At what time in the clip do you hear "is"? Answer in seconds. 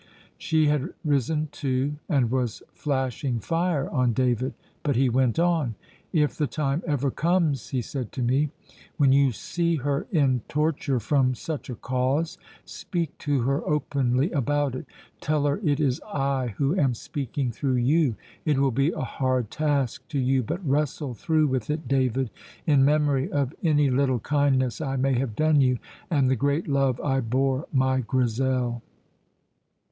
15.79-16.01